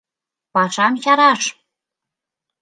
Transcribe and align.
Пашам 0.53 0.93
чараш! 1.03 1.41